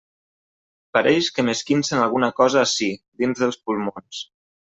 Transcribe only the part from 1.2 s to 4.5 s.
que m'esquincen alguna cosa ací, dins dels pulmons.